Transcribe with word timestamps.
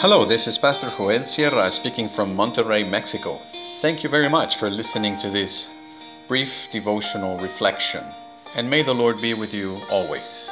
Hello, 0.00 0.24
this 0.24 0.46
is 0.46 0.56
Pastor 0.56 0.90
Joel 0.96 1.26
Sierra 1.26 1.70
speaking 1.70 2.08
from 2.08 2.34
Monterrey, 2.34 2.88
Mexico. 2.88 3.38
Thank 3.82 4.02
you 4.02 4.08
very 4.08 4.30
much 4.30 4.56
for 4.56 4.70
listening 4.70 5.18
to 5.18 5.28
this 5.28 5.68
brief 6.26 6.50
devotional 6.72 7.38
reflection, 7.38 8.02
and 8.54 8.70
may 8.70 8.82
the 8.82 8.94
Lord 8.94 9.20
be 9.20 9.34
with 9.34 9.52
you 9.52 9.76
always. 9.90 10.48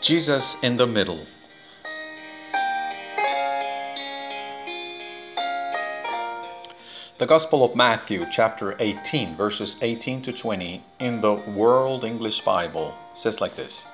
Jesus 0.00 0.56
in 0.64 0.76
the 0.76 0.88
middle. 0.88 1.24
The 7.18 7.26
Gospel 7.26 7.64
of 7.64 7.74
Matthew, 7.74 8.26
chapter 8.30 8.76
18, 8.78 9.34
verses 9.34 9.74
18 9.82 10.22
to 10.22 10.32
20, 10.32 10.84
in 11.00 11.20
the 11.20 11.32
World 11.32 12.04
English 12.04 12.42
Bible, 12.42 12.94
says 13.16 13.40
like 13.40 13.56
this 13.56 13.86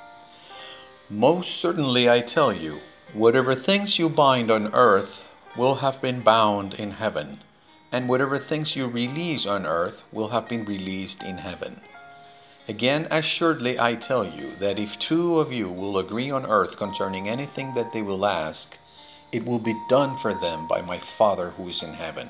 Most 1.09 1.59
certainly 1.59 2.07
I 2.07 2.21
tell 2.21 2.53
you, 2.53 2.81
whatever 3.15 3.55
things 3.55 3.99
you 3.99 4.11
bind 4.11 4.51
on 4.51 4.75
earth 4.75 5.23
will 5.57 5.77
have 5.77 6.03
been 6.03 6.21
bound 6.21 6.75
in 6.75 6.91
heaven, 6.91 7.41
and 7.91 8.11
whatever 8.11 8.39
things 8.39 8.77
you 8.77 8.89
release 8.89 9.47
on 9.47 9.65
earth 9.65 10.03
will 10.13 10.29
have 10.29 10.47
been 10.47 10.67
released 10.67 11.23
in 11.23 11.39
heaven. 11.39 11.81
Again, 12.69 13.09
assuredly 13.11 13.81
I 13.81 13.95
tell 13.95 14.27
you 14.27 14.55
that 14.57 14.79
if 14.79 14.99
two 14.99 15.41
of 15.41 15.51
you 15.51 15.71
will 15.71 15.97
agree 15.97 16.31
on 16.31 16.45
earth 16.45 16.77
concerning 16.77 17.31
anything 17.31 17.73
that 17.73 17.95
they 17.95 18.03
will 18.03 18.27
ask, 18.27 18.77
it 19.33 19.47
will 19.47 19.61
be 19.61 19.81
done 19.89 20.19
for 20.19 20.35
them 20.35 20.69
by 20.69 20.83
my 20.83 21.01
Father 21.17 21.55
who 21.57 21.71
is 21.71 21.83
in 21.83 21.95
heaven. 21.95 22.29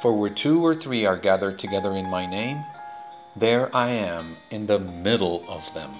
For 0.00 0.12
where 0.12 0.30
two 0.30 0.64
or 0.64 0.76
three 0.76 1.04
are 1.06 1.16
gathered 1.16 1.58
together 1.58 1.96
in 1.96 2.08
my 2.08 2.24
name, 2.24 2.64
there 3.34 3.74
I 3.74 3.90
am 3.90 4.36
in 4.48 4.68
the 4.68 4.78
middle 4.78 5.44
of 5.48 5.62
them. 5.74 5.92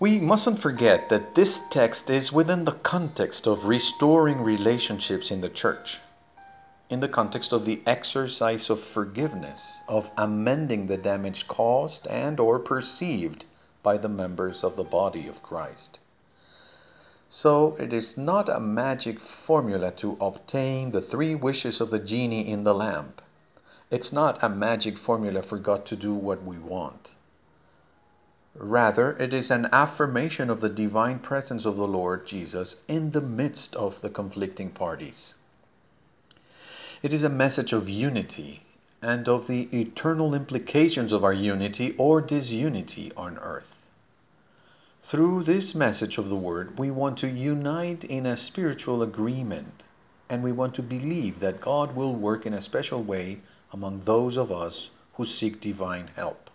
We 0.00 0.20
mustn't 0.20 0.60
forget 0.60 1.10
that 1.10 1.34
this 1.34 1.60
text 1.70 2.08
is 2.08 2.32
within 2.32 2.64
the 2.64 2.72
context 2.72 3.46
of 3.46 3.66
restoring 3.66 4.40
relationships 4.40 5.30
in 5.30 5.42
the 5.42 5.50
church, 5.50 6.00
in 6.88 7.00
the 7.00 7.08
context 7.08 7.52
of 7.52 7.66
the 7.66 7.82
exercise 7.86 8.70
of 8.70 8.82
forgiveness, 8.82 9.82
of 9.86 10.10
amending 10.16 10.86
the 10.86 10.96
damage 10.96 11.46
caused 11.46 12.06
and 12.06 12.40
or 12.40 12.58
perceived 12.58 13.44
by 13.86 13.96
the 13.96 14.08
members 14.08 14.64
of 14.64 14.74
the 14.74 14.82
body 14.82 15.28
of 15.28 15.44
Christ. 15.44 16.00
So 17.28 17.76
it 17.78 17.92
is 17.92 18.16
not 18.16 18.48
a 18.48 18.58
magic 18.58 19.20
formula 19.20 19.92
to 19.92 20.16
obtain 20.20 20.90
the 20.90 21.00
three 21.00 21.36
wishes 21.36 21.80
of 21.80 21.92
the 21.92 22.00
genie 22.00 22.48
in 22.50 22.64
the 22.64 22.74
lamp. 22.74 23.22
It's 23.88 24.12
not 24.12 24.42
a 24.42 24.48
magic 24.48 24.98
formula 24.98 25.40
for 25.40 25.58
God 25.58 25.86
to 25.86 25.94
do 25.94 26.12
what 26.14 26.42
we 26.42 26.58
want. 26.58 27.12
Rather, 28.56 29.16
it 29.18 29.32
is 29.32 29.52
an 29.52 29.68
affirmation 29.70 30.50
of 30.50 30.60
the 30.60 30.68
divine 30.68 31.20
presence 31.20 31.64
of 31.64 31.76
the 31.76 31.86
Lord 31.86 32.26
Jesus 32.26 32.78
in 32.88 33.12
the 33.12 33.20
midst 33.20 33.76
of 33.76 34.00
the 34.00 34.10
conflicting 34.10 34.70
parties. 34.70 35.36
It 37.04 37.12
is 37.12 37.22
a 37.22 37.28
message 37.28 37.72
of 37.72 37.88
unity 37.88 38.62
and 39.00 39.28
of 39.28 39.46
the 39.46 39.68
eternal 39.72 40.34
implications 40.34 41.12
of 41.12 41.22
our 41.22 41.32
unity 41.32 41.94
or 41.96 42.20
disunity 42.20 43.12
on 43.16 43.38
earth. 43.38 43.75
Through 45.08 45.44
this 45.44 45.72
message 45.72 46.18
of 46.18 46.28
the 46.28 46.34
Word, 46.34 46.80
we 46.80 46.90
want 46.90 47.16
to 47.18 47.28
unite 47.28 48.02
in 48.02 48.26
a 48.26 48.36
spiritual 48.36 49.04
agreement, 49.04 49.84
and 50.28 50.42
we 50.42 50.50
want 50.50 50.74
to 50.74 50.82
believe 50.82 51.38
that 51.38 51.60
God 51.60 51.94
will 51.94 52.12
work 52.12 52.44
in 52.44 52.52
a 52.52 52.60
special 52.60 53.04
way 53.04 53.38
among 53.72 54.02
those 54.04 54.36
of 54.36 54.50
us 54.50 54.90
who 55.14 55.24
seek 55.24 55.60
divine 55.60 56.10
help. 56.16 56.50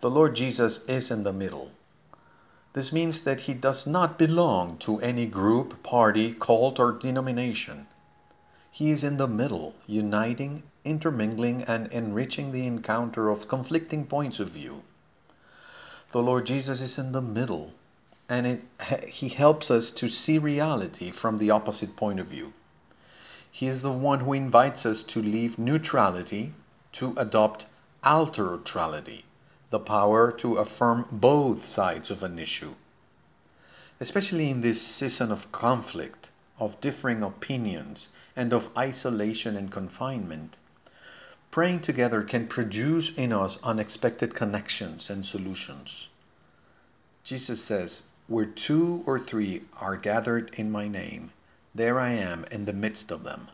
The 0.00 0.10
Lord 0.10 0.34
Jesus 0.34 0.80
is 0.88 1.08
in 1.08 1.22
the 1.22 1.32
middle. 1.32 1.70
This 2.72 2.90
means 2.90 3.20
that 3.20 3.42
he 3.42 3.54
does 3.54 3.86
not 3.86 4.18
belong 4.18 4.76
to 4.78 4.98
any 4.98 5.26
group, 5.26 5.84
party, 5.84 6.34
cult, 6.34 6.80
or 6.80 6.90
denomination. 6.90 7.86
He 8.72 8.90
is 8.90 9.04
in 9.04 9.18
the 9.18 9.28
middle, 9.28 9.76
uniting, 9.86 10.64
intermingling, 10.84 11.62
and 11.62 11.86
enriching 11.92 12.50
the 12.50 12.66
encounter 12.66 13.28
of 13.28 13.46
conflicting 13.46 14.04
points 14.04 14.40
of 14.40 14.50
view 14.50 14.82
the 16.14 16.22
Lord 16.22 16.46
Jesus 16.46 16.80
is 16.80 16.96
in 16.96 17.10
the 17.10 17.20
middle, 17.20 17.72
and 18.28 18.46
it, 18.46 18.62
He 19.08 19.30
helps 19.30 19.68
us 19.68 19.90
to 19.90 20.06
see 20.06 20.38
reality 20.38 21.10
from 21.10 21.38
the 21.38 21.50
opposite 21.50 21.96
point 21.96 22.20
of 22.20 22.28
view. 22.28 22.52
He 23.50 23.66
is 23.66 23.82
the 23.82 23.90
one 23.90 24.20
who 24.20 24.32
invites 24.32 24.86
us 24.86 25.02
to 25.02 25.20
leave 25.20 25.58
neutrality 25.58 26.54
to 26.92 27.14
adopt 27.16 27.66
alterotrality, 28.04 29.22
the 29.70 29.80
power 29.80 30.30
to 30.30 30.58
affirm 30.58 31.06
both 31.10 31.66
sides 31.66 32.10
of 32.10 32.22
an 32.22 32.38
issue. 32.38 32.74
Especially 33.98 34.50
in 34.50 34.60
this 34.60 34.80
season 34.80 35.32
of 35.32 35.50
conflict, 35.50 36.30
of 36.60 36.80
differing 36.80 37.24
opinions, 37.24 38.06
and 38.36 38.52
of 38.52 38.70
isolation 38.78 39.56
and 39.56 39.72
confinement, 39.72 40.58
Praying 41.54 41.82
together 41.82 42.24
can 42.24 42.48
produce 42.48 43.12
in 43.14 43.32
us 43.32 43.60
unexpected 43.62 44.34
connections 44.34 45.08
and 45.08 45.24
solutions. 45.24 46.08
Jesus 47.22 47.62
says, 47.62 48.02
Where 48.26 48.44
two 48.44 49.04
or 49.06 49.20
three 49.20 49.62
are 49.76 49.96
gathered 49.96 50.52
in 50.54 50.72
my 50.72 50.88
name, 50.88 51.30
there 51.72 52.00
I 52.00 52.10
am 52.10 52.44
in 52.50 52.64
the 52.64 52.72
midst 52.72 53.12
of 53.12 53.22
them. 53.22 53.46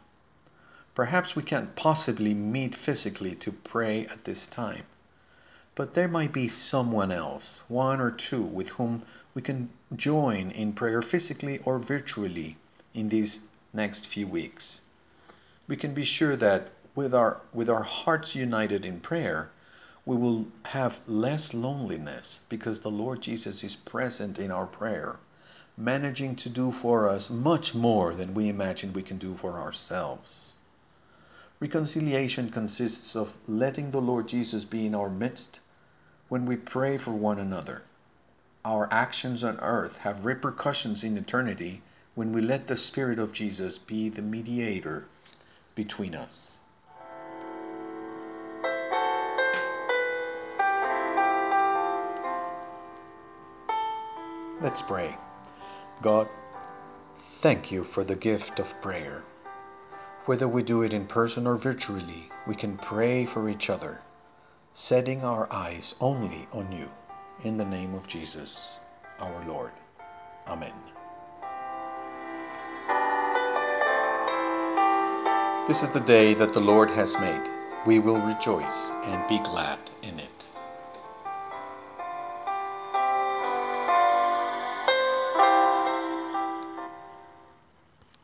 Perhaps 0.95 1.37
we 1.37 1.43
can't 1.43 1.77
possibly 1.77 2.33
meet 2.33 2.75
physically 2.75 3.35
to 3.35 3.53
pray 3.53 4.07
at 4.07 4.25
this 4.25 4.47
time, 4.47 4.85
but 5.75 5.93
there 5.93 6.09
might 6.09 6.33
be 6.33 6.49
someone 6.49 7.13
else, 7.13 7.61
one 7.69 8.01
or 8.01 8.11
two, 8.11 8.41
with 8.41 8.71
whom 8.71 9.03
we 9.35 9.43
can 9.43 9.69
join 9.95 10.51
in 10.53 10.73
prayer 10.73 11.03
physically 11.03 11.59
or 11.67 11.79
virtually 11.79 12.57
in 12.95 13.11
these 13.11 13.41
next 13.75 14.07
few 14.07 14.27
weeks. 14.27 14.81
We 15.69 15.77
can 15.77 15.93
be 15.93 16.07
sure 16.07 16.35
that 16.37 16.71
with 16.95 17.15
our, 17.15 17.41
with 17.53 17.71
our 17.71 17.83
hearts 17.83 18.35
united 18.35 18.85
in 18.85 19.01
prayer, 19.01 19.51
we 20.05 20.17
will 20.17 20.47
have 20.65 20.99
less 21.07 21.55
loneliness 21.55 22.41
because 22.49 22.81
the 22.81 22.91
Lord 22.91 23.21
Jesus 23.21 23.63
is 23.63 23.77
present 23.77 24.39
in 24.39 24.51
our 24.51 24.67
prayer, 24.67 25.17
managing 25.77 26.35
to 26.37 26.49
do 26.49 26.73
for 26.73 27.09
us 27.09 27.31
much 27.31 27.75
more 27.75 28.15
than 28.15 28.35
we 28.35 28.49
imagine 28.49 28.93
we 28.93 29.03
can 29.03 29.19
do 29.19 29.37
for 29.37 29.59
ourselves. 29.59 30.53
Reconciliation 31.61 32.51
consists 32.51 33.15
of 33.15 33.37
letting 33.47 33.91
the 33.91 34.01
Lord 34.01 34.27
Jesus 34.27 34.65
be 34.65 34.87
in 34.87 34.95
our 34.95 35.11
midst 35.11 35.61
when 36.29 36.47
we 36.47 36.57
pray 36.57 36.97
for 36.97 37.13
one 37.13 37.39
another. 37.39 37.83
Our 38.65 38.89
actions 38.91 39.45
on 39.45 39.59
earth 39.61 39.97
have 39.99 40.25
repercussions 40.25 41.05
in 41.05 41.17
eternity 41.17 41.83
when 42.15 42.33
we 42.33 42.41
let 42.41 42.67
the 42.67 42.77
Spirit 42.77 43.19
of 43.19 43.33
Jesus 43.33 43.79
be 43.79 44.09
the 44.09 44.23
mediator 44.23 45.05
between 45.75 46.15
us. 46.15 46.61
Let's 54.63 54.83
pray. 54.83 55.17
God, 56.03 56.29
thank 57.41 57.73
you 57.73 57.83
for 57.83 58.05
the 58.05 58.15
gift 58.15 58.59
of 58.59 58.81
prayer. 58.83 59.23
Whether 60.27 60.47
we 60.47 60.63
do 60.63 60.83
it 60.83 60.93
in 60.93 61.07
person 61.07 61.47
or 61.47 61.57
virtually, 61.57 62.31
we 62.47 62.55
can 62.55 62.77
pray 62.77 63.25
for 63.25 63.49
each 63.49 63.71
other, 63.71 64.03
setting 64.75 65.25
our 65.25 65.51
eyes 65.51 65.95
only 65.99 66.47
on 66.53 66.71
you. 66.73 66.91
In 67.43 67.57
the 67.57 67.65
name 67.65 67.95
of 67.95 68.07
Jesus, 68.07 68.59
our 69.19 69.47
Lord. 69.49 69.73
Amen. 70.47 70.75
This 75.67 75.83
is 75.83 75.89
the 75.89 76.05
day 76.05 76.35
that 76.35 76.53
the 76.53 76.61
Lord 76.61 76.91
has 76.91 77.15
made. 77.15 77.49
We 77.87 77.99
will 77.99 78.21
rejoice 78.21 78.91
and 79.05 79.27
be 79.27 79.39
glad 79.39 79.79
in 80.03 80.19
it. 80.19 80.47